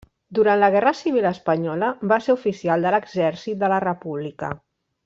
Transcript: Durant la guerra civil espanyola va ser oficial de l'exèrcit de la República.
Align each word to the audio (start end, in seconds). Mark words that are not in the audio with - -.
Durant 0.37 0.61
la 0.61 0.69
guerra 0.75 0.93
civil 0.99 1.27
espanyola 1.31 1.91
va 2.13 2.19
ser 2.29 2.35
oficial 2.41 2.87
de 2.89 2.95
l'exèrcit 2.97 3.63
de 3.67 3.73
la 3.77 3.83
República. 3.89 4.53